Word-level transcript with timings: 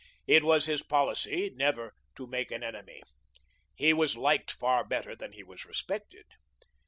It 0.25 0.43
was 0.43 0.65
his 0.65 0.81
policy 0.81 1.51
never 1.53 1.93
to 2.15 2.25
make 2.25 2.49
an 2.51 2.63
enemy. 2.63 3.03
He 3.75 3.93
was 3.93 4.17
liked 4.17 4.49
far 4.49 4.83
better 4.83 5.15
than 5.15 5.33
he 5.33 5.43
was 5.43 5.63
respected. 5.67 6.25